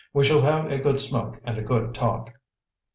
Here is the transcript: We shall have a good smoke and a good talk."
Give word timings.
We 0.15 0.23
shall 0.23 0.41
have 0.41 0.71
a 0.71 0.79
good 0.79 0.99
smoke 0.99 1.39
and 1.43 1.59
a 1.59 1.61
good 1.61 1.93
talk." 1.93 2.33